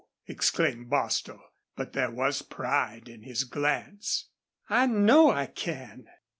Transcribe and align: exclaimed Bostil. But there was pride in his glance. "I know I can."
exclaimed 0.25 0.89
Bostil. 0.89 1.39
But 1.75 1.93
there 1.93 2.09
was 2.09 2.41
pride 2.41 3.07
in 3.07 3.21
his 3.21 3.43
glance. 3.43 4.29
"I 4.67 4.87
know 4.87 5.29
I 5.29 5.45
can." 5.45 6.07